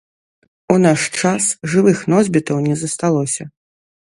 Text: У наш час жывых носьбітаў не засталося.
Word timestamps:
У 0.75 0.77
наш 0.85 1.03
час 1.19 1.49
жывых 1.73 1.97
носьбітаў 2.15 2.57
не 2.67 2.75
засталося. 2.85 3.43